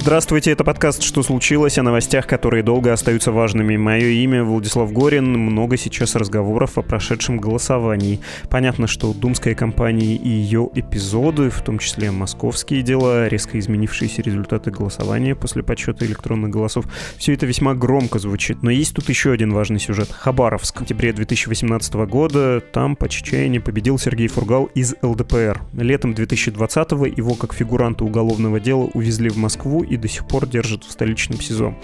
[0.00, 3.76] Здравствуйте, это подкаст «Что случилось?» о новостях, которые долго остаются важными.
[3.76, 5.38] Мое имя Владислав Горин.
[5.38, 8.18] Много сейчас разговоров о прошедшем голосовании.
[8.48, 14.70] Понятно, что думская кампания и ее эпизоды, в том числе московские дела, резко изменившиеся результаты
[14.70, 16.86] голосования после подсчета электронных голосов,
[17.18, 18.62] все это весьма громко звучит.
[18.62, 20.10] Но есть тут еще один важный сюжет.
[20.10, 20.78] Хабаровск.
[20.78, 25.60] В октябре 2018 года там по чечаянию победил Сергей Фургал из ЛДПР.
[25.74, 30.84] Летом 2020 его как фигуранта уголовного дела увезли в Москву и до сих пор держит
[30.84, 31.74] в столичном СИЗО.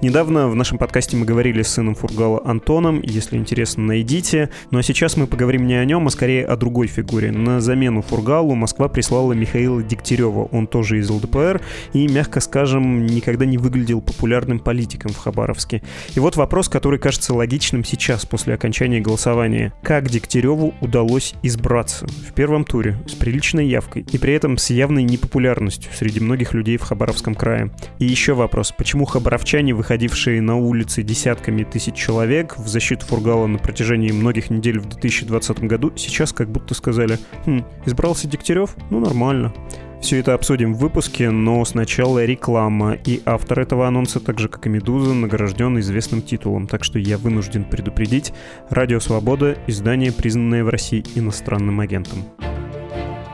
[0.00, 4.50] Недавно в нашем подкасте мы говорили с сыном Фургала Антоном, если интересно, найдите.
[4.70, 7.32] Ну а сейчас мы поговорим не о нем, а скорее о другой фигуре.
[7.32, 11.60] На замену Фургалу Москва прислала Михаила Дегтярева, он тоже из ЛДПР
[11.92, 15.82] и, мягко скажем, никогда не выглядел популярным политиком в Хабаровске.
[16.14, 19.72] И вот вопрос, который кажется логичным сейчас, после окончания голосования.
[19.82, 25.02] Как Дегтяреву удалось избраться в первом туре с приличной явкой и при этом с явной
[25.02, 27.55] непопулярностью среди многих людей в Хабаровском крае?
[27.98, 28.72] И еще вопрос.
[28.76, 34.78] Почему хабаровчане, выходившие на улицы десятками тысяч человек в защиту Фургала на протяжении многих недель
[34.78, 38.76] в 2020 году, сейчас как будто сказали, хм, избрался Дегтярев?
[38.90, 39.52] Ну, нормально.
[40.00, 42.92] Все это обсудим в выпуске, но сначала реклама.
[42.92, 46.66] И автор этого анонса, так же как и «Медуза», награжден известным титулом.
[46.66, 48.32] Так что я вынужден предупредить.
[48.68, 52.24] «Радио Свобода»— издание, признанное в России иностранным агентом.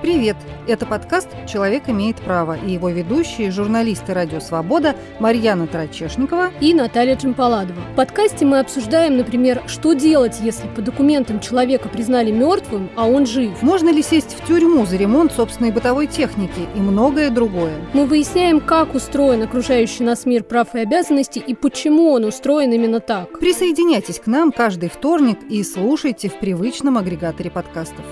[0.03, 0.37] Привет!
[0.67, 7.15] Это подкаст «Человек имеет право» и его ведущие журналисты «Радио Свобода» Марьяна Трачешникова и Наталья
[7.15, 7.81] Джампаладова.
[7.93, 13.27] В подкасте мы обсуждаем, например, что делать, если по документам человека признали мертвым, а он
[13.27, 13.63] жив.
[13.63, 17.75] Можно ли сесть в тюрьму за ремонт собственной бытовой техники и многое другое.
[17.93, 22.99] Мы выясняем, как устроен окружающий нас мир прав и обязанностей и почему он устроен именно
[22.99, 23.39] так.
[23.39, 28.05] Присоединяйтесь к нам каждый вторник и слушайте в привычном агрегаторе подкастов.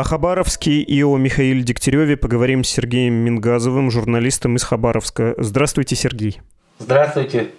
[0.00, 5.34] О Хабаровске и о Михаиле Дегтяреве поговорим с Сергеем Мингазовым, журналистом из Хабаровска.
[5.36, 6.40] Здравствуйте, Сергей.
[6.78, 7.50] Здравствуйте.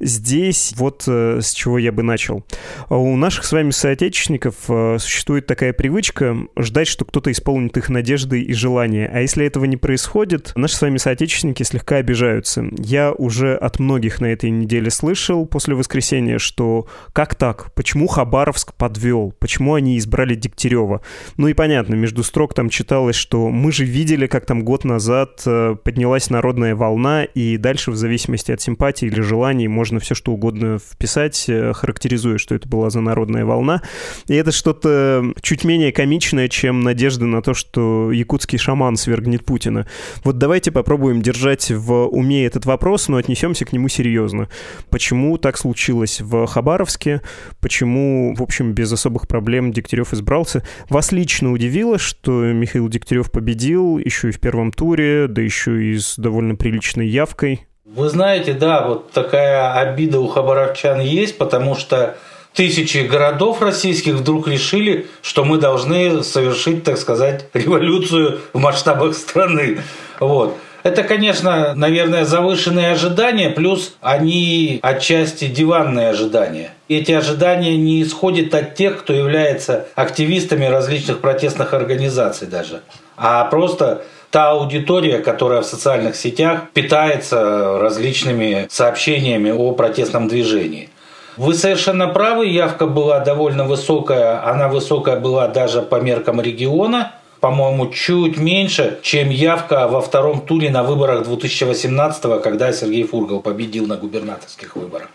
[0.00, 2.44] Здесь вот э, с чего я бы начал.
[2.88, 8.42] У наших с вами соотечественников э, существует такая привычка ждать, что кто-то исполнит их надежды
[8.42, 9.10] и желания.
[9.12, 12.64] А если этого не происходит, наши с вами соотечественники слегка обижаются.
[12.78, 17.72] Я уже от многих на этой неделе слышал после воскресенья, что как так?
[17.74, 19.34] Почему Хабаровск подвел?
[19.38, 21.02] Почему они избрали Дегтярева?
[21.36, 25.42] Ну и понятно, между строк там читалось, что мы же видели, как там год назад
[25.46, 30.14] э, поднялась народная волна, и дальше в зависимости от симпатии или желания названий можно все
[30.14, 33.82] что угодно вписать, э, характеризуя, что это была за народная волна.
[34.28, 39.86] И это что-то чуть менее комичное, чем надежда на то, что якутский шаман свергнет Путина.
[40.24, 44.48] Вот давайте попробуем держать в уме этот вопрос, но отнесемся к нему серьезно.
[44.90, 47.20] Почему так случилось в Хабаровске?
[47.60, 50.62] Почему, в общем, без особых проблем Дегтярев избрался?
[50.88, 55.98] Вас лично удивило, что Михаил Дегтярев победил еще и в первом туре, да еще и
[55.98, 57.66] с довольно приличной явкой?
[57.94, 62.16] Вы знаете, да, вот такая обида у хабаровчан есть, потому что
[62.54, 69.82] тысячи городов российских вдруг решили, что мы должны совершить, так сказать, революцию в масштабах страны.
[70.20, 70.56] Вот.
[70.84, 76.70] Это, конечно, наверное, завышенные ожидания, плюс они отчасти диванные ожидания.
[76.88, 82.80] Эти ожидания не исходят от тех, кто является активистами различных протестных организаций даже,
[83.18, 90.88] а просто та аудитория, которая в социальных сетях питается различными сообщениями о протестном движении.
[91.36, 97.88] Вы совершенно правы, явка была довольно высокая, она высокая была даже по меркам региона, по-моему,
[97.90, 103.96] чуть меньше, чем явка во втором туре на выборах 2018 когда Сергей Фургал победил на
[103.96, 105.08] губернаторских выборах.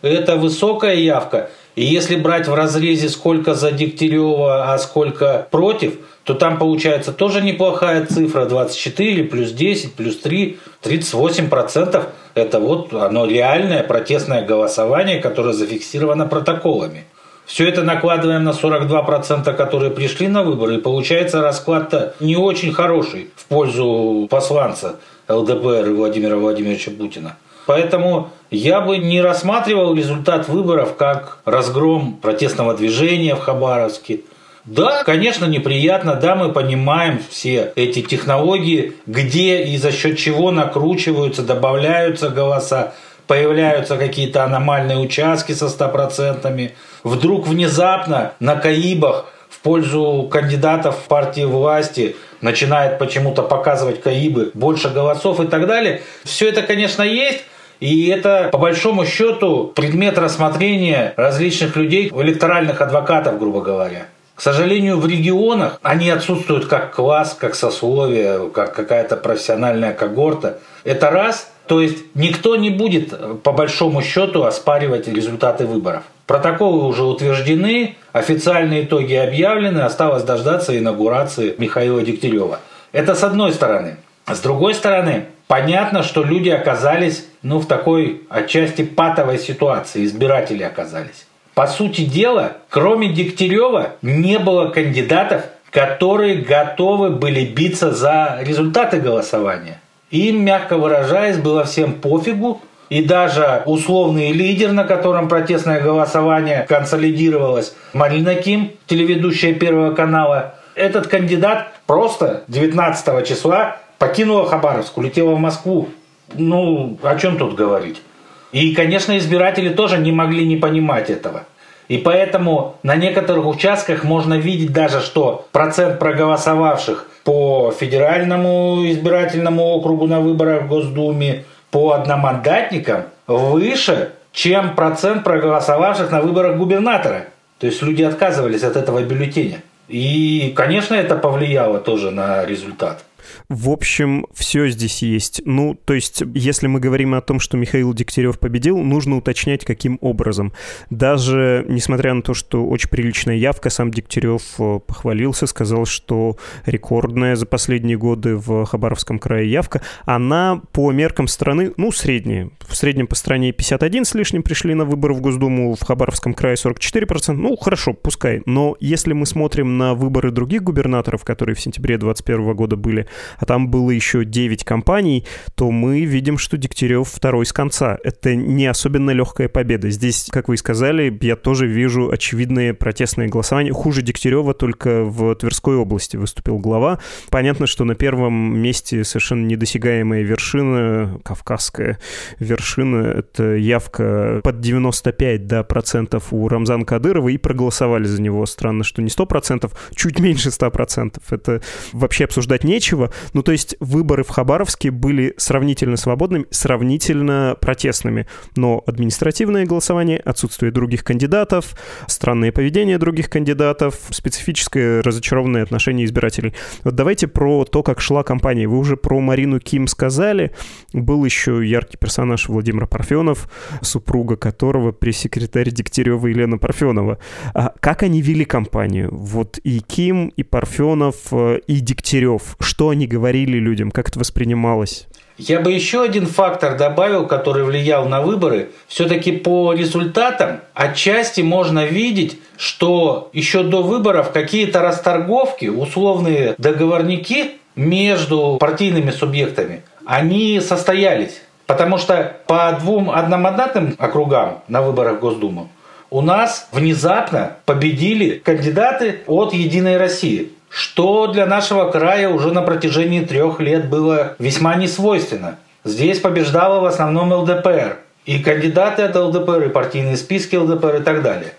[0.00, 6.34] Это высокая явка, и если брать в разрезе сколько за Дегтярева, а сколько против– то
[6.34, 12.06] там получается тоже неплохая цифра, 24 плюс 10 плюс 3, 38 процентов.
[12.34, 17.04] Это вот оно реальное протестное голосование, которое зафиксировано протоколами.
[17.44, 23.30] Все это накладываем на 42%, которые пришли на выборы, и получается расклад-то не очень хороший
[23.34, 27.36] в пользу посланца ЛДПР Владимира Владимировича Путина.
[27.66, 34.20] Поэтому я бы не рассматривал результат выборов как разгром протестного движения в Хабаровске.
[34.64, 41.42] Да, конечно, неприятно, да, мы понимаем все эти технологии, где и за счет чего накручиваются,
[41.42, 42.92] добавляются голоса,
[43.26, 46.74] появляются какие-то аномальные участки со стопроцентными.
[47.02, 54.90] Вдруг внезапно на Каибах в пользу кандидатов в партии власти начинает почему-то показывать Каибы больше
[54.90, 56.02] голосов и так далее.
[56.24, 57.44] Все это, конечно, есть,
[57.82, 64.06] и это, по большому счету, предмет рассмотрения различных людей, электоральных адвокатов, грубо говоря.
[64.36, 70.60] К сожалению, в регионах они отсутствуют как класс, как сословие, как какая-то профессиональная когорта.
[70.84, 71.50] Это раз.
[71.66, 76.04] То есть никто не будет, по большому счету, оспаривать результаты выборов.
[76.28, 82.60] Протоколы уже утверждены, официальные итоги объявлены, осталось дождаться инаугурации Михаила Дегтярева.
[82.92, 83.96] Это с одной стороны.
[84.28, 91.26] С другой стороны, понятно, что люди оказались ну, в такой отчасти патовой ситуации, избиратели оказались.
[91.52, 99.78] По сути дела, кроме Дегтярева не было кандидатов, которые готовы были биться за результаты голосования.
[100.10, 107.74] Им, мягко выражаясь, было всем пофигу, и даже условный лидер, на котором протестное голосование консолидировалось,
[107.92, 115.88] Марина Ким, телеведущая Первого канала, этот кандидат просто 19 числа покинула Хабаровск, улетела в Москву.
[116.34, 118.02] Ну, о чем тут говорить?
[118.50, 121.44] И, конечно, избиратели тоже не могли не понимать этого.
[121.86, 130.08] И поэтому на некоторых участках можно видеть даже, что процент проголосовавших по федеральному избирательному округу
[130.08, 137.26] на выборах в Госдуме, по одномандатникам выше, чем процент проголосовавших на выборах губернатора.
[137.60, 139.62] То есть люди отказывались от этого бюллетеня.
[139.86, 143.04] И, конечно, это повлияло тоже на результат.
[143.48, 145.42] В общем, все здесь есть.
[145.44, 149.98] Ну, то есть, если мы говорим о том, что Михаил Дегтярев победил, нужно уточнять, каким
[150.00, 150.52] образом.
[150.90, 156.36] Даже несмотря на то, что очень приличная явка, сам Дегтярев э, похвалился, сказал, что
[156.66, 162.50] рекордная за последние годы в Хабаровском крае явка, она по меркам страны, ну, средняя.
[162.60, 166.56] В среднем по стране 51 с лишним пришли на выборы в Госдуму, в Хабаровском крае
[166.56, 167.32] 44%.
[167.32, 168.42] Ну, хорошо, пускай.
[168.46, 173.06] Но если мы смотрим на выборы других губернаторов, которые в сентябре 2021 года были,
[173.38, 177.98] а там было еще 9 компаний, то мы видим, что Дегтярев второй с конца.
[178.02, 179.90] Это не особенно легкая победа.
[179.90, 183.72] Здесь, как вы и сказали, я тоже вижу очевидные протестные голосования.
[183.72, 186.98] Хуже Дегтярева только в Тверской области выступил глава.
[187.30, 191.98] Понятно, что на первом месте совершенно недосягаемая вершина, кавказская
[192.38, 198.44] вершина, это явка под 95 да, процентов у Рамзана Кадырова, и проголосовали за него.
[198.46, 201.32] Странно, что не 100 процентов, чуть меньше 100 процентов.
[201.32, 201.62] Это
[201.92, 203.01] вообще обсуждать нечего.
[203.32, 208.26] Ну, то есть выборы в Хабаровске были сравнительно свободными, сравнительно протестными.
[208.56, 211.74] Но административное голосование, отсутствие других кандидатов,
[212.06, 216.54] странное поведение других кандидатов, специфическое разочарованное отношение избирателей.
[216.84, 218.66] Вот давайте про то, как шла кампания.
[218.68, 220.52] Вы уже про Марину Ким сказали.
[220.92, 223.48] Был еще яркий персонаж Владимир Парфенов,
[223.80, 227.18] супруга которого пресс-секретарь Дегтярева Елена Парфенова.
[227.54, 229.08] А как они вели кампанию?
[229.12, 232.56] Вот и Ким, и Парфенов, э, и Дегтярев.
[232.60, 235.06] Что они говорили людям, как это воспринималось?
[235.38, 238.70] Я бы еще один фактор добавил, который влиял на выборы.
[238.86, 248.58] Все-таки по результатам отчасти можно видеть, что еще до выборов какие-то расторговки, условные договорники между
[248.60, 251.42] партийными субъектами, они состоялись.
[251.66, 255.70] Потому что по двум одномандатным округам на выборах в Госдуму
[256.10, 263.20] у нас внезапно победили кандидаты от «Единой России» что для нашего края уже на протяжении
[263.20, 265.58] трех лет было весьма несвойственно.
[265.84, 267.98] Здесь побеждала в основном ЛДПР.
[268.24, 271.52] И кандидаты от ЛДПР, и партийные списки ЛДПР и так далее.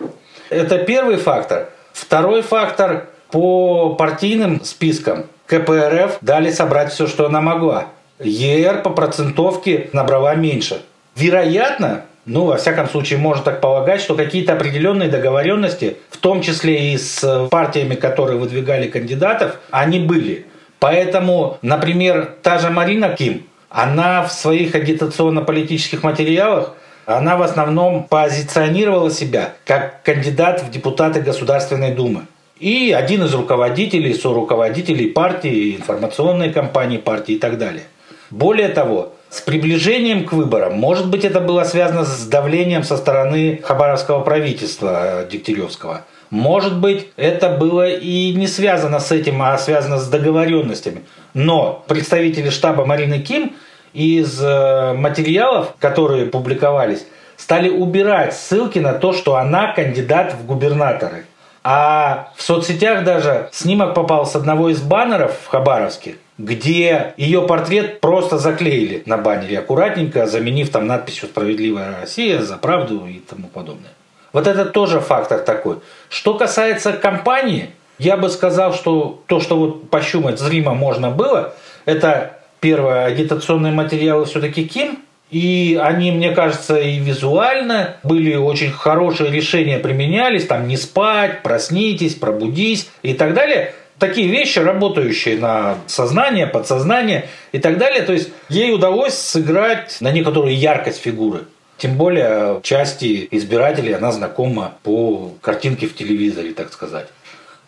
[0.50, 1.68] Это первый фактор.
[1.92, 7.86] Второй фактор по партийным спискам КПРФ дали собрать все, что она могла.
[8.18, 10.82] ЕР по процентовке набрала меньше.
[11.14, 16.92] Вероятно, ну, во всяком случае, можно так полагать, что какие-то определенные договоренности, в том числе
[16.92, 20.46] и с партиями, которые выдвигали кандидатов, они были.
[20.78, 26.74] Поэтому, например, та же Марина Ким, она в своих агитационно-политических материалах
[27.06, 32.22] она в основном позиционировала себя как кандидат в депутаты Государственной Думы.
[32.58, 37.82] И один из руководителей, соруководителей партии, информационной кампании партии и так далее.
[38.30, 43.60] Более того, с приближением к выборам, может быть, это было связано с давлением со стороны
[43.64, 46.02] хабаровского правительства э, Дегтяревского.
[46.30, 51.02] Может быть, это было и не связано с этим, а связано с договоренностями.
[51.34, 53.56] Но представители штаба Марины Ким
[53.92, 57.04] из э, материалов, которые публиковались,
[57.36, 61.26] стали убирать ссылки на то, что она кандидат в губернаторы.
[61.64, 68.00] А в соцсетях даже снимок попал с одного из баннеров в Хабаровске, где ее портрет
[68.00, 73.92] просто заклеили на баннере аккуратненько, заменив там надписью «Справедливая Россия», «За правду» и тому подобное.
[74.32, 75.76] Вот это тоже фактор такой.
[76.08, 82.38] Что касается компании, я бы сказал, что то, что вот пощупать зримо можно было, это
[82.58, 84.98] первое, агитационные материалы все-таки Ким,
[85.30, 92.14] и они, мне кажется, и визуально были очень хорошие решения применялись, там не спать, проснитесь,
[92.14, 93.74] пробудись и так далее.
[93.98, 98.02] Такие вещи, работающие на сознание, подсознание и так далее.
[98.02, 101.44] То есть ей удалось сыграть на некоторую яркость фигуры.
[101.76, 107.06] Тем более части избирателей она знакома по картинке в телевизоре, так сказать.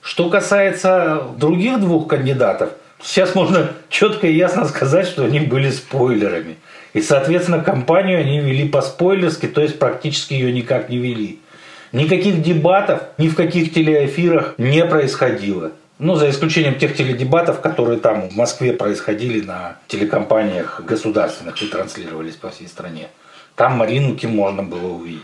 [0.00, 2.70] Что касается других двух кандидатов,
[3.02, 6.56] сейчас можно четко и ясно сказать, что они были спойлерами.
[6.92, 11.40] И, соответственно, кампанию они вели по-спойлерски, то есть практически ее никак не вели.
[11.92, 15.72] Никаких дебатов ни в каких телеэфирах не происходило.
[15.98, 22.34] Ну, за исключением тех теледебатов, которые там в Москве происходили на телекомпаниях государственных и транслировались
[22.34, 23.08] по всей стране.
[23.54, 25.22] Там Марину Ким можно было увидеть.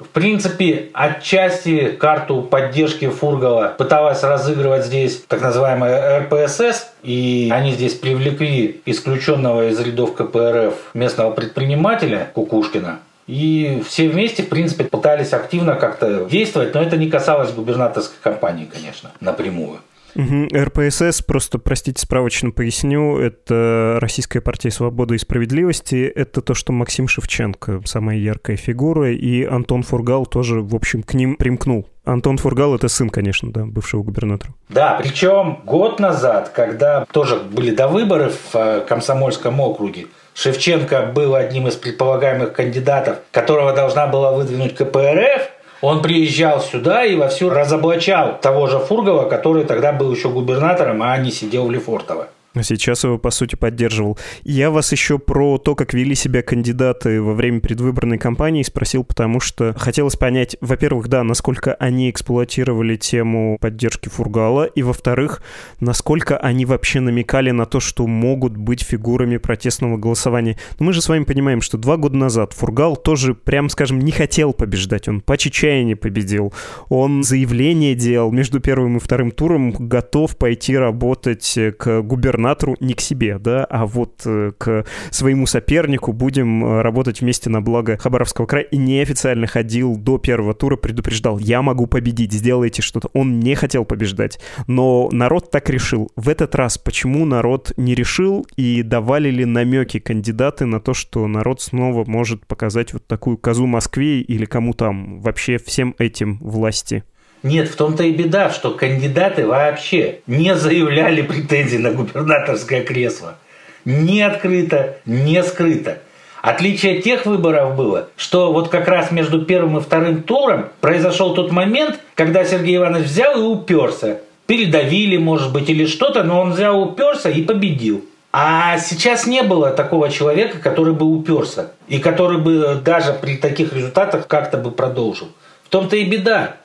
[0.00, 7.94] В принципе, отчасти карту поддержки Фургала пыталась разыгрывать здесь так называемая РПСС, и они здесь
[7.94, 12.98] привлекли исключенного из рядов КПРФ местного предпринимателя Кукушкина,
[13.28, 18.68] и все вместе, в принципе, пытались активно как-то действовать, но это не касалось губернаторской кампании,
[18.72, 19.80] конечно, напрямую.
[20.18, 27.06] РПСС, просто, простите, справочно поясню, это Российская партия свободы и справедливости, это то, что Максим
[27.06, 31.88] Шевченко, самая яркая фигура, и Антон Фургал тоже, в общем, к ним примкнул.
[32.04, 34.54] Антон Фургал– это сын, конечно, да, бывшего губернатора.
[34.70, 41.34] Да, причем год назад, когда тоже были до выборов в э, Комсомольском округе, Шевченко был
[41.34, 48.38] одним из предполагаемых кандидатов, которого должна была выдвинуть КПРФ, он приезжал сюда и вовсю разоблачал
[48.40, 52.28] того же Фургова, который тогда был еще губернатором, а не сидел в Лефортово.
[52.62, 54.18] Сейчас его, по сути, поддерживал.
[54.42, 59.38] Я вас еще про то, как вели себя кандидаты во время предвыборной кампании спросил, потому
[59.38, 65.42] что хотелось понять, во-первых, да, насколько они эксплуатировали тему поддержки Фургала, и, во-вторых,
[65.80, 70.58] насколько они вообще намекали на то, что могут быть фигурами протестного голосования.
[70.78, 74.10] Но мы же с вами понимаем, что два года назад Фургал тоже, прям скажем, не
[74.10, 75.06] хотел побеждать.
[75.06, 76.52] Он по чечаянию победил.
[76.88, 82.94] Он заявление делал между первым и вторым туром, готов пойти работать к губернатору губернатору не
[82.94, 87.98] к себе, да, а вот э, к своему сопернику будем э, работать вместе на благо
[87.98, 88.64] Хабаровского края.
[88.64, 93.08] И неофициально ходил до первого тура, предупреждал, я могу победить, сделайте что-то.
[93.12, 96.10] Он не хотел побеждать, но народ так решил.
[96.16, 101.26] В этот раз почему народ не решил и давали ли намеки кандидаты на то, что
[101.26, 107.02] народ снова может показать вот такую козу Москве или кому там вообще всем этим власти?
[107.42, 113.36] Нет, в том-то и беда, что кандидаты вообще не заявляли претензий на губернаторское кресло.
[113.84, 115.98] Не открыто, не скрыто.
[116.42, 121.50] Отличие тех выборов было, что вот как раз между первым и вторым туром произошел тот
[121.50, 124.18] момент, когда Сергей Иванович взял и уперся.
[124.46, 128.04] Передавили, может быть, или что-то, но он взял, уперся и победил.
[128.32, 133.72] А сейчас не было такого человека, который бы уперся и который бы даже при таких
[133.72, 135.28] результатах как-то бы продолжил.
[135.64, 136.56] В том-то и беда.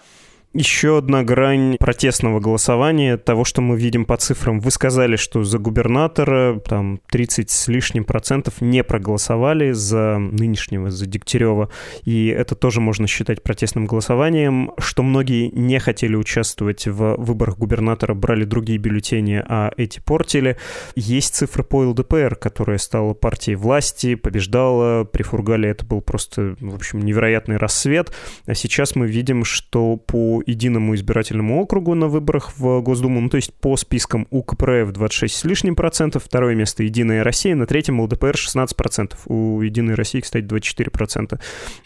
[0.55, 4.59] Еще одна грань протестного голосования, того, что мы видим по цифрам.
[4.59, 11.07] Вы сказали, что за губернатора там 30 с лишним процентов не проголосовали за нынешнего, за
[11.07, 11.69] Дегтярева.
[12.03, 18.13] И это тоже можно считать протестным голосованием, что многие не хотели участвовать в выборах губернатора,
[18.13, 20.57] брали другие бюллетени, а эти портили.
[20.95, 25.03] Есть цифры по ЛДПР, которая стала партией власти, побеждала.
[25.03, 28.13] При Фургале это был просто, в общем, невероятный рассвет.
[28.45, 33.37] А сейчас мы видим, что по единому избирательному округу на выборах в Госдуму, ну то
[33.37, 38.01] есть по спискам у КПРФ 26 с лишним процентов, второе место Единая Россия, на третьем
[38.01, 41.39] ЛДПР 16 процентов, у Единой России, кстати, 24 процента.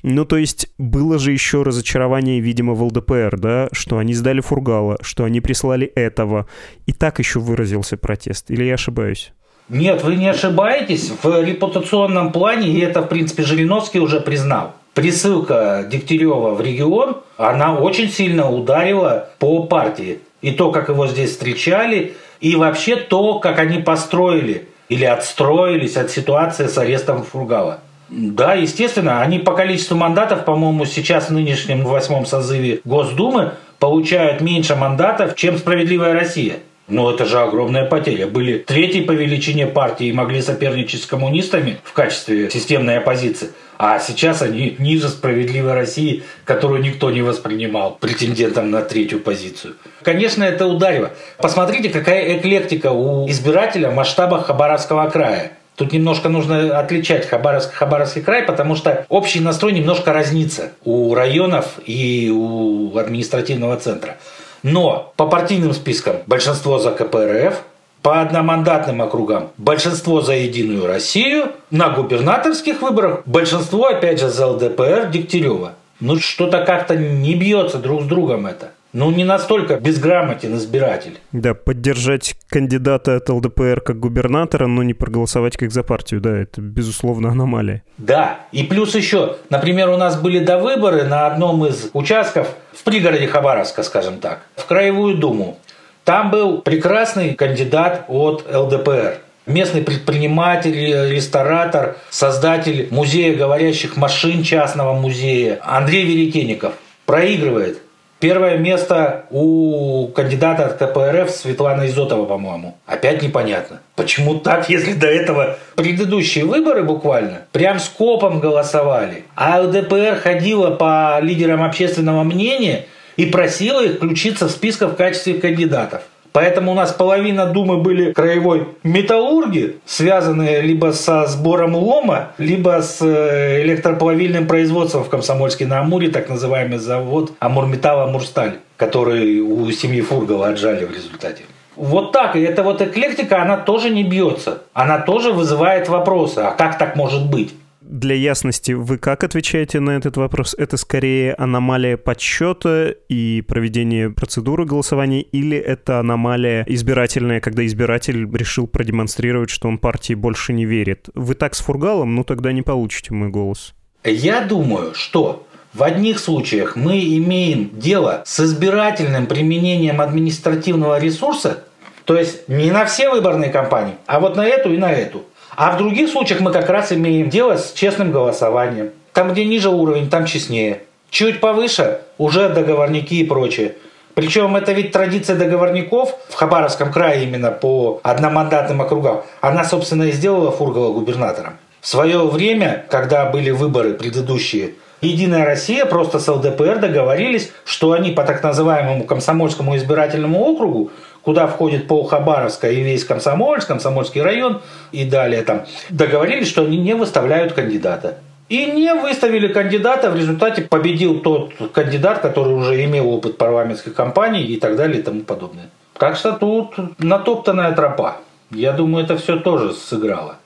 [0.03, 4.97] Ну то есть было же еще разочарование, видимо, в ЛДПР, да, что они сдали Фургала,
[5.01, 6.47] что они прислали этого,
[6.85, 9.33] и так еще выразился протест, или я ошибаюсь?
[9.69, 11.11] Нет, вы не ошибаетесь.
[11.21, 17.75] В репутационном плане, и это, в принципе, Жириновский уже признал, присылка Дегтярева в регион, она
[17.75, 20.21] очень сильно ударила по партии.
[20.41, 26.09] И то, как его здесь встречали, и вообще то, как они построили или отстроились от
[26.09, 27.79] ситуации с арестом Фургала.
[28.09, 34.75] Да, естественно, они по количеству мандатов, по-моему, сейчас в нынешнем восьмом созыве Госдумы получают меньше
[34.75, 36.55] мандатов, чем «Справедливая Россия».
[36.87, 38.27] Ну, это же огромная потеря.
[38.27, 43.49] Были третьей по величине партии и могли соперничать с коммунистами в качестве системной оппозиции.
[43.77, 49.75] А сейчас они ниже справедливой России, которую никто не воспринимал претендентом на третью позицию.
[50.01, 51.11] Конечно, это ударило.
[51.37, 55.51] Посмотрите, какая эклектика у избирателя в масштабах Хабаровского края.
[55.75, 61.79] Тут немножко нужно отличать Хабаровск, Хабаровский край, потому что общий настрой немножко разнится у районов
[61.85, 64.17] и у административного центра.
[64.63, 67.61] Но по партийным спискам большинство за КПРФ,
[68.01, 75.09] по одномандатным округам большинство за Единую Россию, на губернаторских выборах большинство опять же за ЛДПР
[75.11, 75.73] Дегтярева.
[75.99, 78.71] Ну что-то как-то не бьется друг с другом это.
[78.93, 81.17] Ну, не настолько безграмотен избиратель.
[81.31, 86.61] Да, поддержать кандидата от ЛДПР как губернатора, но не проголосовать как за партию, да, это,
[86.61, 87.83] безусловно, аномалия.
[87.97, 92.83] Да, и плюс еще, например, у нас были до выборы на одном из участков в
[92.83, 95.57] пригороде Хабаровска, скажем так, в Краевую Думу.
[96.03, 99.17] Там был прекрасный кандидат от ЛДПР.
[99.45, 100.73] Местный предприниматель,
[101.13, 106.73] ресторатор, создатель музея говорящих машин частного музея Андрей Веретенников
[107.05, 107.81] проигрывает.
[108.19, 112.75] Первое место у кандидата от КПРФ Светлана Изотова, по-моему.
[112.87, 113.79] Опять непонятно.
[113.95, 121.19] Почему так, если до этого предыдущие выборы буквально прям скопом голосовали, а ЛДПР ходила по
[121.21, 122.85] лидерам общественного мнения–
[123.17, 126.03] и просила их включиться в список в качестве кандидатов.
[126.37, 133.01] Поэтому у нас половина Думы были краевой металлурги, связанные либо со сбором лома, либо с
[133.01, 140.01] э, электроплавильным производством в Комсомольске на Амуре, так называемый завод Амурметалл Амурсталь, который у семьи
[140.01, 141.41] Фургала отжали в результате.
[141.75, 144.61] Вот так, и эта вот эклектика, она тоже не бьется.
[144.73, 147.55] Она тоже вызывает вопросы, а как так может быть?
[147.89, 150.53] Для ясности, вы как отвечаете на этот вопрос?
[150.57, 158.67] Это скорее аномалия подсчета и проведения процедуры голосования, или это аномалия избирательная, когда избиратель решил
[158.67, 161.07] продемонстрировать, что он партии больше не верит?
[161.13, 163.73] Вы так с Фургалом, ну тогда не получите мой голос.
[164.03, 171.63] Я думаю, что в одних случаях мы имеем дело с избирательным применением административного ресурса,
[172.03, 175.23] то есть не на все выборные кампании, а вот на эту и на эту.
[175.57, 178.91] А в других случаях мы как раз имеем дело с честным голосованием.
[179.11, 180.83] Там, где ниже уровень, там честнее.
[181.09, 183.73] Чуть повыше уже договорники и прочее.
[184.13, 189.23] Причем это ведь традиция договорников в Хабаровском крае именно по одномандатным округам.
[189.41, 191.53] Она, собственно, и сделала Фургала губернатором.
[191.81, 198.11] В свое время, когда были выборы предыдущие, Единая Россия просто с ЛДПР договорились, что они
[198.11, 200.89] по так называемому комсомольскому избирательному округу
[201.27, 204.61] куда входит пол Хабаровска и весь Комсомольск, Комсомольский район
[204.93, 208.19] и далее там, договорились, что они не выставляют кандидата.
[208.47, 214.45] И не выставили кандидата, в результате победил тот кандидат, который уже имел опыт парламентской кампании
[214.45, 215.69] и так далее и тому подобное.
[215.99, 218.21] Так что тут натоптанная тропа.
[218.49, 220.37] Я думаю, это все тоже сыграло.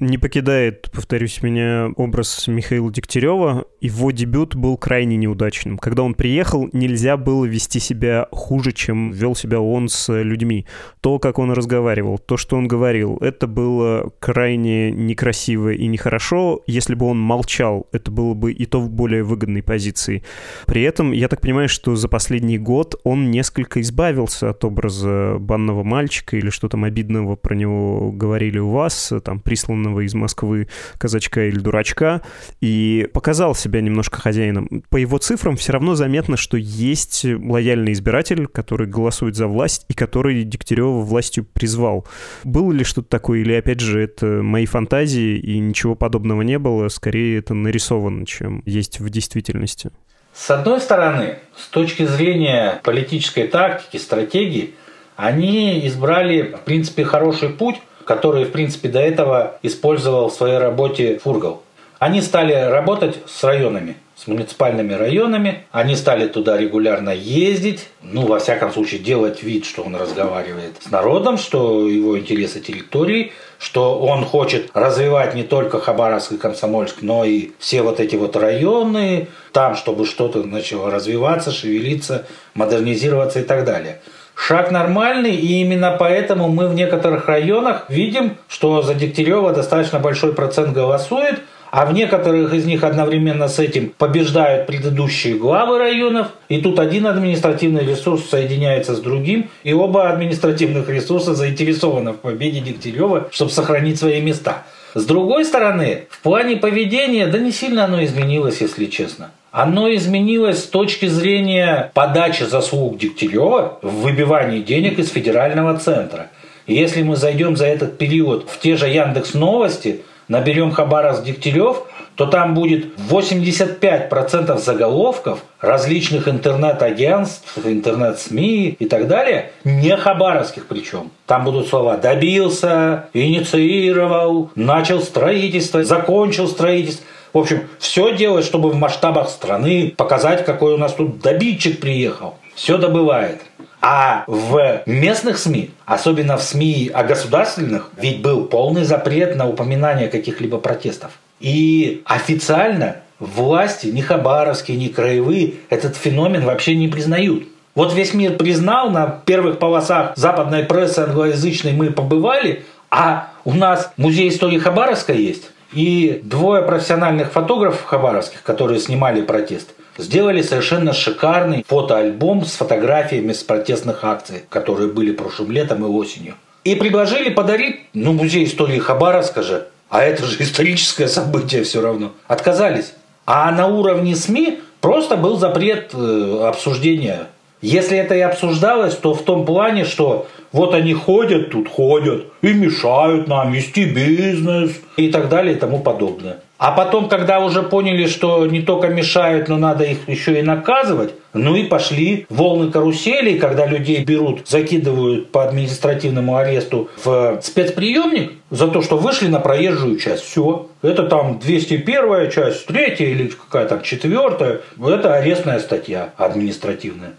[0.00, 3.64] Не покидает, повторюсь, меня образ Михаила Дегтярева.
[3.80, 5.76] Его дебют был крайне неудачным.
[5.76, 10.66] Когда он приехал, нельзя было вести себя хуже, чем вел себя он с людьми.
[11.00, 16.62] То, как он разговаривал, то, что он говорил, это было крайне некрасиво и нехорошо.
[16.68, 20.22] Если бы он молчал, это было бы и то в более выгодной позиции.
[20.66, 25.82] При этом, я так понимаю, что за последний год он несколько избавился от образа банного
[25.82, 30.68] мальчика или что там обидного про него говорили у вас, там, присланного присланного из Москвы
[30.98, 32.22] казачка или дурачка,
[32.60, 34.82] и показал себя немножко хозяином.
[34.90, 39.94] По его цифрам все равно заметно, что есть лояльный избиратель, который голосует за власть и
[39.94, 42.06] который Дегтярева властью призвал.
[42.44, 46.88] Было ли что-то такое, или опять же это мои фантазии, и ничего подобного не было,
[46.88, 49.90] скорее это нарисовано, чем есть в действительности?
[50.34, 54.74] С одной стороны, с точки зрения политической тактики, стратегии,
[55.16, 57.76] они избрали, в принципе, хороший путь,
[58.08, 61.62] которые, в принципе, до этого использовал в своей работе Фургал.
[61.98, 65.66] Они стали работать с районами, с муниципальными районами.
[65.72, 70.90] Они стали туда регулярно ездить, ну, во всяком случае, делать вид, что он разговаривает с
[70.90, 77.26] народом, что его интересы территории, что он хочет развивать не только Хабаровск и Комсомольск, но
[77.26, 83.66] и все вот эти вот районы, там, чтобы что-то начало развиваться, шевелиться, модернизироваться и так
[83.66, 84.00] далее.
[84.38, 90.32] Шаг нормальный, и именно поэтому мы в некоторых районах видим, что за Дегтярева достаточно большой
[90.32, 91.40] процент голосует,
[91.72, 97.08] а в некоторых из них одновременно с этим побеждают предыдущие главы районов, и тут один
[97.08, 103.98] административный ресурс соединяется с другим, и оба административных ресурса заинтересованы в победе Дегтярева, чтобы сохранить
[103.98, 104.62] свои места.
[104.94, 109.30] С другой стороны, в плане поведения, да не сильно оно изменилось, если честно.
[109.58, 116.28] Оно изменилось с точки зрения подачи заслуг Дегтярева в выбивании денег из федерального центра.
[116.68, 121.82] И если мы зайдем за этот период в те же Яндекс Новости, наберем Хабаровск Дегтярев,
[122.14, 131.10] то там будет 85% заголовков различных интернет-агентств, интернет-СМИ и так далее, не хабаровских причем.
[131.26, 137.04] Там будут слова «добился», «инициировал», «начал строительство», «закончил строительство».
[137.32, 142.36] В общем, все делает, чтобы в масштабах страны показать, какой у нас тут добитчик приехал.
[142.54, 143.42] Все добывает.
[143.80, 150.08] А в местных СМИ, особенно в СМИ о государственных, ведь был полный запрет на упоминание
[150.08, 151.12] каких-либо протестов.
[151.38, 157.44] И официально власти, ни хабаровские, ни краевые, этот феномен вообще не признают.
[157.74, 163.92] Вот весь мир признал, на первых полосах западной прессы англоязычной мы побывали, а у нас
[163.96, 165.52] музей истории Хабаровска есть.
[165.72, 173.42] И двое профессиональных фотографов хабаровских, которые снимали протест, сделали совершенно шикарный фотоальбом с фотографиями с
[173.42, 176.34] протестных акций, которые были прошлым летом и осенью.
[176.64, 182.12] И предложили подарить, ну, музей истории Хабаровска же, а это же историческое событие все равно.
[182.26, 182.92] Отказались.
[183.26, 187.28] А на уровне СМИ просто был запрет э, обсуждения.
[187.60, 192.52] Если это и обсуждалось, то в том плане, что вот они ходят тут, ходят и
[192.52, 196.38] мешают нам вести бизнес и так далее и тому подобное.
[196.58, 201.14] А потом, когда уже поняли, что не только мешают, но надо их еще и наказывать,
[201.32, 208.66] ну и пошли волны каруселей, когда людей берут, закидывают по административному аресту в спецприемник за
[208.66, 210.24] то, что вышли на проезжую часть.
[210.24, 210.66] Все.
[210.82, 214.60] Это там 201 часть, третья или какая там четвертая.
[214.84, 217.12] Это арестная статья административная.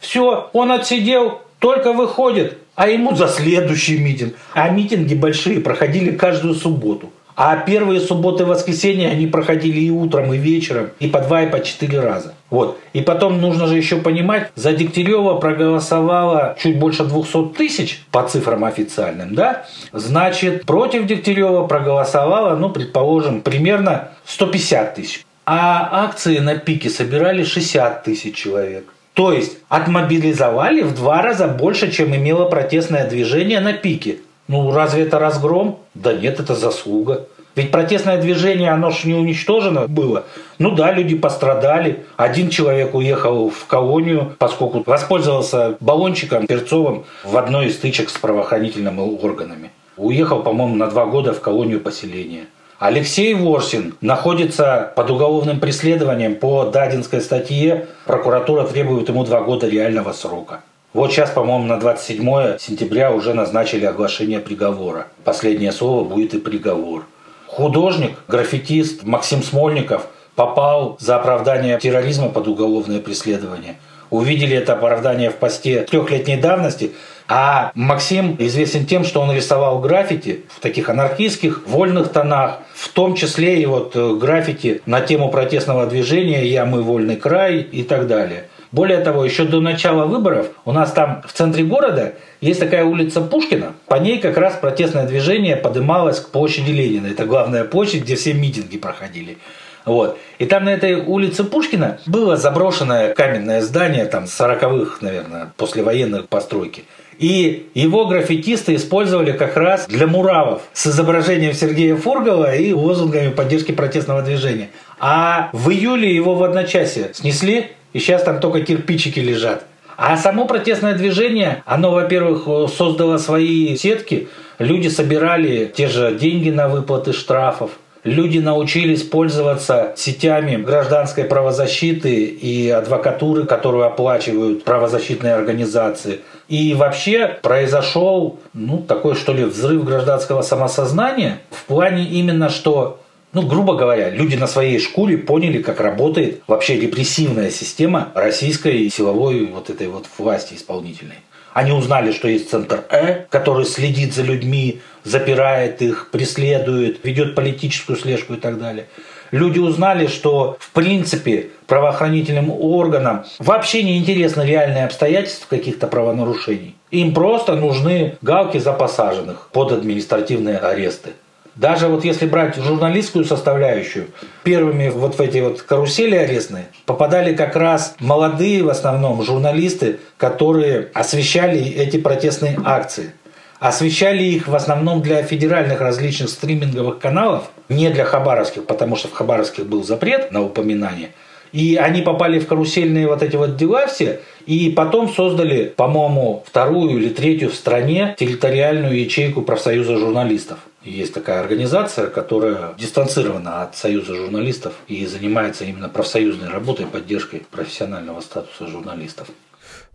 [0.00, 4.34] Все, он отсидел, только выходит, а ему за следующий митинг.
[4.54, 7.10] А митинги большие проходили каждую субботу.
[7.34, 11.50] А первые субботы и воскресенья они проходили и утром, и вечером, и по два, и
[11.50, 12.34] по четыре раза.
[12.50, 12.78] Вот.
[12.92, 18.62] И потом нужно же еще понимать, за Дегтярева проголосовало чуть больше 200 тысяч по цифрам
[18.64, 19.64] официальным, да?
[19.92, 25.24] Значит, против Дегтярева проголосовало, ну, предположим, примерно 150 тысяч.
[25.46, 28.84] А акции на пике собирали 60 тысяч человек.
[29.14, 34.18] То есть отмобилизовали в два раза больше, чем имело протестное движение на пике.
[34.48, 35.78] Ну, разве это разгром?
[35.94, 37.26] Да нет, это заслуга.
[37.54, 40.24] Ведь протестное движение, оно же не уничтожено было.
[40.58, 42.04] Ну да, люди пострадали.
[42.16, 49.00] Один человек уехал в колонию, поскольку воспользовался баллончиком перцовым в одной из стычек с правоохранительными
[49.00, 49.70] органами.
[49.98, 52.46] Уехал, по-моему, на два года в колонию поселения.
[52.84, 57.86] Алексей Ворсин находится под уголовным преследованием по Дадинской статье.
[58.06, 60.62] Прокуратура требует ему два года реального срока.
[60.92, 65.06] Вот сейчас, по-моему, на 27 сентября уже назначили оглашение приговора.
[65.22, 67.06] Последнее слово будет и приговор.
[67.46, 73.76] Художник, граффитист Максим Смольников попал за оправдание терроризма под уголовное преследование.
[74.12, 76.92] Увидели это оправдание в посте трехлетней давности,
[77.28, 83.14] а Максим известен тем, что он рисовал граффити в таких анархистских, вольных тонах, в том
[83.14, 88.06] числе и вот э, граффити на тему протестного движения «Я мы вольный край» и так
[88.06, 88.48] далее.
[88.70, 93.22] Более того, еще до начала выборов у нас там в центре города есть такая улица
[93.22, 93.72] Пушкина.
[93.86, 97.06] По ней как раз протестное движение подымалось к площади Ленина.
[97.06, 99.38] Это главная площадь, где все митинги проходили.
[99.84, 100.18] Вот.
[100.38, 106.84] И там на этой улице Пушкина было заброшенное каменное здание, там, 40-х, наверное, послевоенных постройки.
[107.18, 113.72] И его граффитисты использовали как раз для муравов с изображением Сергея Фургова и лозунгами поддержки
[113.72, 114.70] протестного движения.
[114.98, 119.64] А в июле его в одночасье снесли и сейчас там только кирпичики лежат.
[119.96, 124.28] А само протестное движение, оно, во-первых, создало свои сетки.
[124.58, 127.70] Люди собирали те же деньги на выплаты штрафов.
[128.04, 136.20] Люди научились пользоваться сетями гражданской правозащиты и адвокатуры, которую оплачивают правозащитные организации.
[136.48, 142.98] И вообще произошел ну, такой, что ли, взрыв гражданского самосознания в плане именно, что
[143.32, 149.46] ну, грубо говоря, люди на своей шкуре поняли, как работает вообще репрессивная система российской силовой
[149.46, 151.16] вот этой вот власти исполнительной.
[151.54, 157.96] Они узнали, что есть центр Э, который следит за людьми, запирает их, преследует, ведет политическую
[157.96, 158.86] слежку и так далее.
[159.30, 166.76] Люди узнали, что в принципе правоохранительным органам вообще не интересны реальные обстоятельства каких-то правонарушений.
[166.90, 171.12] Им просто нужны галки за посаженных под административные аресты.
[171.54, 174.06] Даже вот если брать журналистскую составляющую,
[174.42, 180.88] первыми вот в эти вот карусели арестные попадали как раз молодые в основном журналисты, которые
[180.94, 183.12] освещали эти протестные акции.
[183.60, 189.12] Освещали их в основном для федеральных различных стриминговых каналов, не для хабаровских, потому что в
[189.12, 191.10] хабаровских был запрет на упоминание.
[191.52, 196.98] И они попали в карусельные вот эти вот дела все, и потом создали, по-моему, вторую
[196.98, 200.58] или третью в стране территориальную ячейку профсоюза журналистов.
[200.84, 208.20] Есть такая организация, которая дистанцирована от Союза журналистов и занимается именно профсоюзной работой, поддержкой профессионального
[208.20, 209.28] статуса журналистов.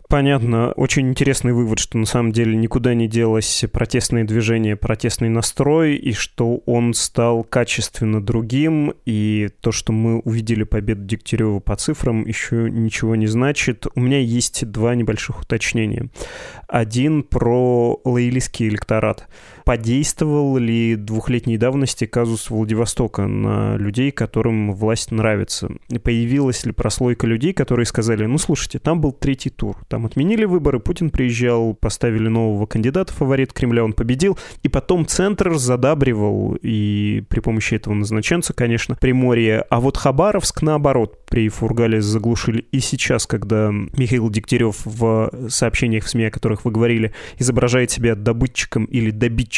[0.08, 0.72] Понятно.
[0.72, 6.14] Очень интересный вывод, что на самом деле никуда не делось протестное движение, протестный настрой, и
[6.14, 12.70] что он стал качественно другим, и то, что мы увидели победу Дегтярева по цифрам, еще
[12.70, 13.86] ничего не значит.
[13.94, 16.08] У меня есть два небольших уточнения.
[16.68, 19.28] Один про лоялистский электорат
[19.68, 25.68] подействовал ли двухлетней давности казус Владивостока на людей, которым власть нравится?
[26.02, 30.80] Появилась ли прослойка людей, которые сказали, ну, слушайте, там был третий тур, там отменили выборы,
[30.80, 37.40] Путин приезжал, поставили нового кандидата, фаворит Кремля, он победил, и потом Центр задабривал, и при
[37.40, 42.60] помощи этого назначенца, конечно, Приморье, а вот Хабаровск, наоборот, при Фургале заглушили.
[42.72, 48.14] И сейчас, когда Михаил Дегтярев в сообщениях в СМИ, о которых вы говорили, изображает себя
[48.14, 49.57] добытчиком или добитчиком,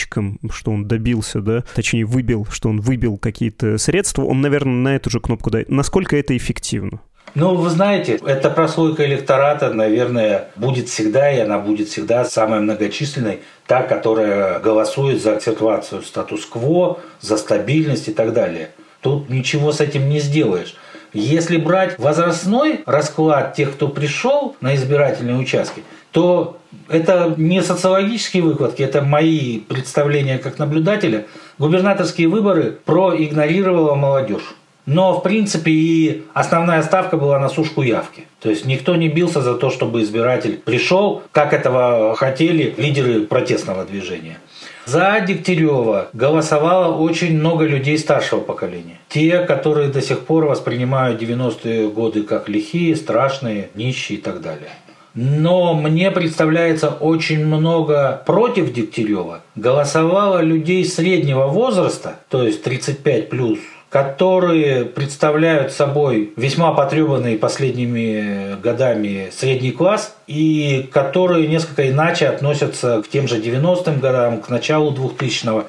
[0.50, 5.10] что он добился, да, точнее выбил, что он выбил какие-то средства, он, наверное, на эту
[5.10, 5.68] же кнопку дает.
[5.70, 7.00] Насколько это эффективно?
[7.34, 13.40] Ну, вы знаете, эта прослойка электората, наверное, будет всегда, и она будет всегда самой многочисленной,
[13.66, 18.70] та, которая голосует за акцентуацию статус-кво, за стабильность и так далее.
[19.00, 20.74] Тут ничего с этим не сделаешь.
[21.12, 28.82] Если брать возрастной расклад тех, кто пришел на избирательные участки, то это не социологические выкладки,
[28.82, 31.26] это мои представления как наблюдателя.
[31.58, 34.54] Губернаторские выборы проигнорировала молодежь.
[34.86, 38.26] Но, в принципе, и основная ставка была на сушку явки.
[38.40, 43.84] То есть никто не бился за то, чтобы избиратель пришел, как этого хотели лидеры протестного
[43.84, 44.38] движения.
[44.86, 48.98] За Дегтярева голосовало очень много людей старшего поколения.
[49.08, 54.70] Те, которые до сих пор воспринимают 90-е годы как лихие, страшные, нищие и так далее.
[55.14, 59.42] Но мне представляется очень много против Дегтярева.
[59.56, 69.30] Голосовало людей среднего возраста, то есть 35 плюс, которые представляют собой весьма потребанный последними годами
[69.32, 75.64] средний класс и которые несколько иначе относятся к тем же 90-м годам, к началу 2000-го.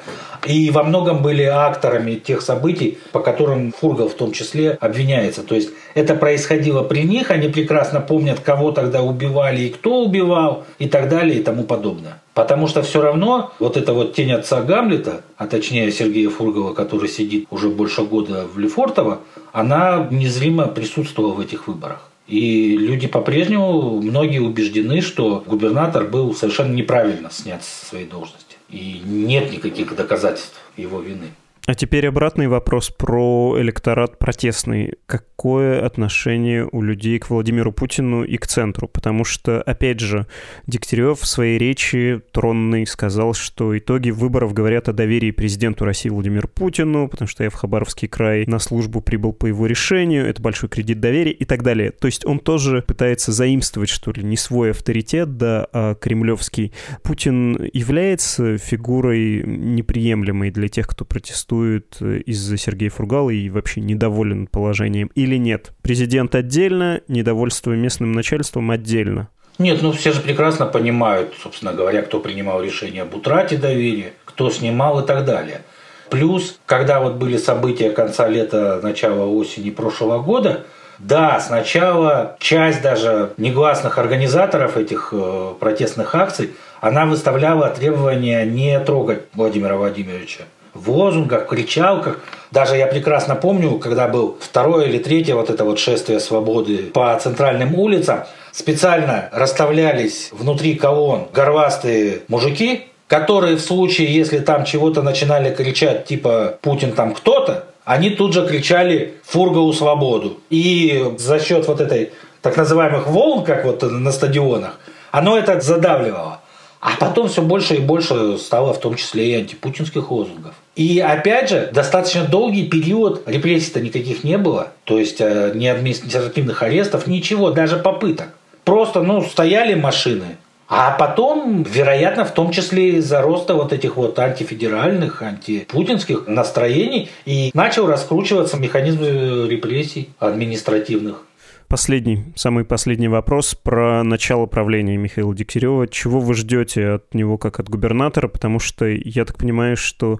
[0.45, 5.41] И во многом были акторами тех событий, по которым Фургал в том числе обвиняется.
[5.41, 10.63] То есть это происходило при них, они прекрасно помнят, кого тогда убивали и кто убивал
[10.77, 12.21] и так далее и тому подобное.
[12.35, 17.09] Потому что все равно вот эта вот тень отца Гамлета, а точнее Сергея Фургова, который
[17.09, 19.21] сидит уже больше года в Лефортово,
[19.53, 22.10] она незримо присутствовала в этих выборах.
[22.31, 28.55] И люди по-прежнему, многие убеждены, что губернатор был совершенно неправильно снят со своей должности.
[28.69, 31.27] И нет никаких доказательств его вины.
[31.71, 34.95] А теперь обратный вопрос про электорат протестный.
[35.05, 38.89] Какое отношение у людей к Владимиру Путину и к центру?
[38.89, 40.27] Потому что, опять же,
[40.67, 46.49] Дегтярев в своей речи тронной сказал, что итоги выборов говорят о доверии президенту России Владимиру
[46.49, 50.67] Путину, потому что я в Хабаровский край на службу прибыл по его решению, это большой
[50.67, 51.91] кредит доверия и так далее.
[51.91, 56.73] То есть он тоже пытается заимствовать, что ли, не свой авторитет, да, а кремлевский.
[57.01, 63.81] Путин является фигурой неприемлемой для тех, кто протестует протестует э, из-за Сергея Фургала и вообще
[63.81, 65.71] недоволен положением или нет?
[65.81, 69.29] Президент отдельно, недовольство местным начальством отдельно.
[69.59, 74.49] Нет, ну все же прекрасно понимают, собственно говоря, кто принимал решение об утрате доверия, кто
[74.49, 75.61] снимал и так далее.
[76.09, 80.65] Плюс, когда вот были события конца лета, начала осени прошлого года,
[80.99, 89.21] да, сначала часть даже негласных организаторов этих э, протестных акций, она выставляла требования не трогать
[89.33, 90.43] Владимира Владимировича
[90.73, 92.19] в лозунгах, кричалках.
[92.51, 97.17] Даже я прекрасно помню, когда был второе или третье вот это вот шествие свободы по
[97.21, 105.53] центральным улицам, специально расставлялись внутри колонн горластые мужики, которые в случае, если там чего-то начинали
[105.53, 110.39] кричать, типа «Путин там кто-то», они тут же кричали «Фургову свободу».
[110.49, 114.79] И за счет вот этой так называемых волн, как вот на стадионах,
[115.11, 116.39] оно это задавливало.
[116.79, 120.55] А потом все больше и больше стало в том числе и антипутинских лозунгов.
[120.81, 124.71] И опять же, достаточно долгий период репрессий-то никаких не было.
[124.83, 128.29] То есть э, ни административных арестов, ничего, даже попыток.
[128.63, 130.37] Просто, ну, стояли машины.
[130.67, 137.51] А потом, вероятно, в том числе из-за роста вот этих вот антифедеральных, антипутинских настроений, и
[137.53, 141.25] начал раскручиваться механизм репрессий административных.
[141.67, 145.87] Последний, самый последний вопрос про начало правления Михаила Дегтярева.
[145.87, 148.27] Чего вы ждете от него как от губернатора?
[148.27, 150.19] Потому что я так понимаю, что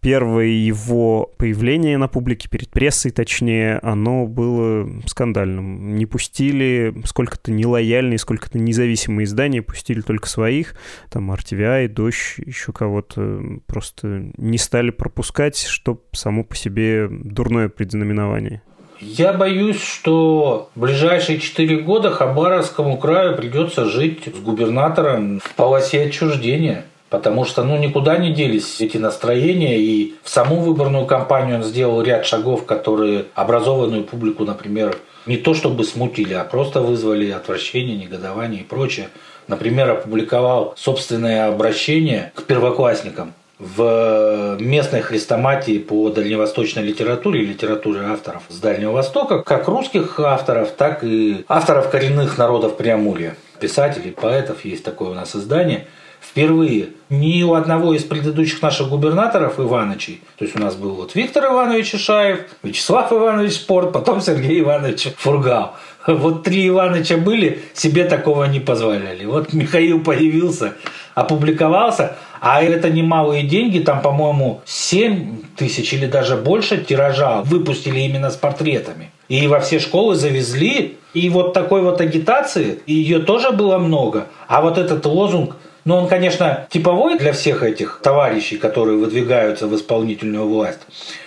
[0.00, 5.96] первое его появление на публике, перед прессой точнее, оно было скандальным.
[5.96, 10.74] Не пустили сколько-то нелояльные, сколько-то независимые издания, пустили только своих,
[11.10, 18.62] там RTVI, Дождь, еще кого-то просто не стали пропускать, что само по себе дурное предзнаменование.
[19.00, 26.02] Я боюсь, что в ближайшие четыре года Хабаровскому краю придется жить с губернатором в полосе
[26.02, 26.84] отчуждения.
[27.10, 32.00] Потому что ну, никуда не делись эти настроения, и в саму выборную кампанию он сделал
[32.02, 34.96] ряд шагов, которые образованную публику, например,
[35.26, 39.08] не то чтобы смутили, а просто вызвали отвращение, негодование и прочее.
[39.48, 48.58] Например, опубликовал собственное обращение к первоклассникам в местной хрестоматии по дальневосточной литературе, литературе авторов с
[48.60, 53.34] Дальнего Востока, как русских авторов, так и авторов коренных народов Преамурья.
[53.58, 55.88] Писателей, поэтов есть такое у нас издание–
[56.20, 61.14] впервые ни у одного из предыдущих наших губернаторов Ивановичей, то есть у нас был вот
[61.14, 65.74] Виктор Иванович Ишаев, Вячеслав Иванович Спорт, потом Сергей Иванович Фургал.
[66.06, 69.24] Вот три Ивановича были, себе такого не позволяли.
[69.26, 70.74] Вот Михаил появился,
[71.14, 78.30] опубликовался, а это немалые деньги, там, по-моему, 7 тысяч или даже больше тиража выпустили именно
[78.30, 79.10] с портретами.
[79.28, 80.96] И во все школы завезли.
[81.12, 84.28] И вот такой вот агитации, ее тоже было много.
[84.48, 89.74] А вот этот лозунг– но он, конечно, типовой для всех этих товарищей, которые выдвигаются в
[89.74, 90.80] исполнительную власть.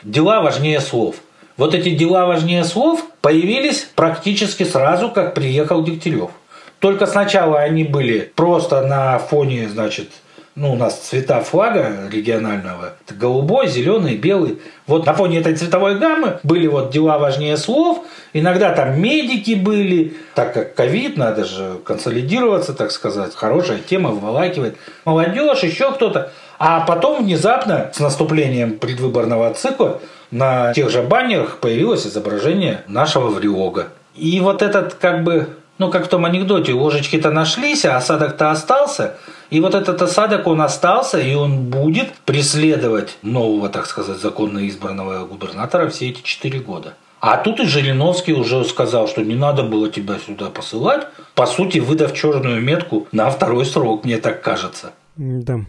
[0.04, 1.16] Дела важнее слов.
[1.58, 6.32] Вот эти дела важнее слов появились практически сразу, как приехал Дегтярев.
[6.80, 10.10] Только сначала они были просто на фоне, значит,
[10.56, 14.60] ну, у нас цвета флага регионального, это голубой, зеленый, белый.
[14.86, 20.16] Вот на фоне этой цветовой гаммы были вот дела важнее слов, иногда там медики были,
[20.36, 24.78] так как ковид, надо же консолидироваться, так сказать, хорошая тема, вволакивает.
[25.06, 26.32] Молодежь, еще кто-то.
[26.60, 33.88] А потом внезапно с наступлением предвыборного цикла на тех же баннерах появилось изображение нашего вриога.
[34.16, 39.18] И вот этот как бы ну, как в том анекдоте, ложечки-то нашлись, а осадок-то остался.
[39.54, 45.28] И вот этот осадок, он остался, и он будет преследовать нового, так сказать, законно избранного
[45.28, 46.96] губернатора все эти четыре года.
[47.20, 51.78] А тут и Жириновский уже сказал, что не надо было тебя сюда посылать, по сути,
[51.78, 54.94] выдав черную метку на второй срок, мне так кажется.
[55.16, 55.62] Да,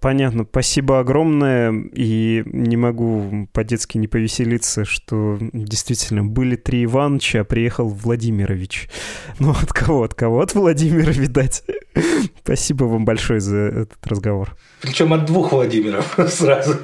[0.00, 0.46] понятно.
[0.48, 1.72] Спасибо огромное.
[1.94, 8.88] И не могу по-детски не повеселиться, что действительно были три Ивановича, а приехал Владимирович.
[9.40, 10.04] Ну, от кого?
[10.04, 10.40] От кого?
[10.40, 11.64] От Владимира, видать.
[12.44, 14.56] Спасибо вам большое за этот разговор.
[14.80, 16.76] Причем от двух Владимиров сразу.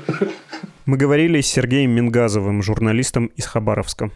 [0.84, 4.10] Мы говорили с Сергеем Мингазовым, журналистом из Хабаровска.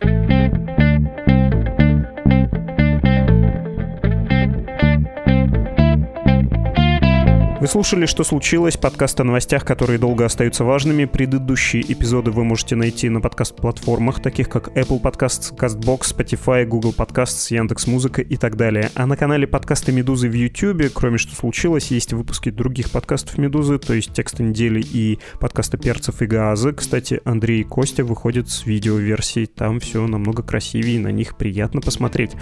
[7.64, 11.06] Вы слушали «Что случилось?» подкаст о новостях, которые долго остаются важными.
[11.06, 17.54] Предыдущие эпизоды вы можете найти на подкаст-платформах, таких как Apple Podcasts, CastBox, Spotify, Google Podcasts,
[17.54, 18.90] Яндекс.Музыка и так далее.
[18.94, 23.78] А на канале подкаста «Медузы» в YouTube, кроме «Что случилось?», есть выпуски других подкастов «Медузы»,
[23.78, 26.74] то есть «Тексты недели» и подкаста «Перцев и газы».
[26.74, 29.46] Кстати, Андрей и Костя выходят с видеоверсией.
[29.46, 32.32] Там все намного красивее, на них приятно посмотреть.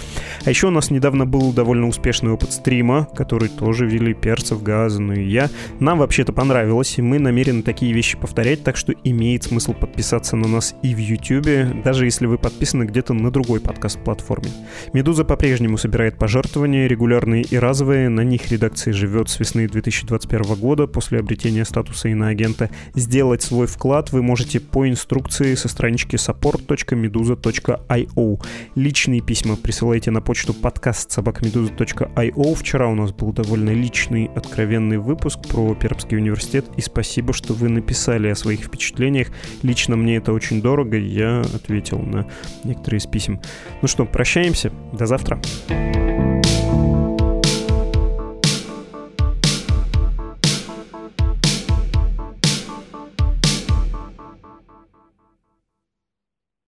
[0.45, 5.12] А еще у нас недавно был довольно успешный опыт стрима, который тоже вели «Перцев», «Газы»,
[5.13, 5.51] ну и я.
[5.79, 10.49] Нам вообще-то понравилось, и мы намерены такие вещи повторять, так что имеет смысл подписаться на
[10.49, 14.49] нас и в YouTube, даже если вы подписаны где-то на другой подкаст-платформе.
[14.93, 20.87] «Медуза» по-прежнему собирает пожертвования, регулярные и разовые, на них редакция живет с весны 2021 года
[20.87, 22.71] после обретения статуса иноагента.
[22.95, 28.41] Сделать свой вклад вы можете по инструкции со странички support.meduza.io.
[28.75, 32.55] Личные письма присылайте на почту подкаст собакамедуза.io.
[32.55, 37.69] Вчера у нас был довольно личный, откровенный выпуск про Пермский университет, и спасибо, что вы
[37.69, 39.29] написали о своих впечатлениях.
[39.63, 42.27] Лично мне это очень дорого, я ответил на
[42.65, 43.41] некоторые из писем.
[43.83, 45.41] Ну что, прощаемся, до завтра.
[45.69, 46.72] thank you